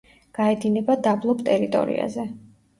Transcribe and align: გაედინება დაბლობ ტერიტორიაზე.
გაედინება 0.37 0.97
დაბლობ 1.09 1.45
ტერიტორიაზე. 1.53 2.29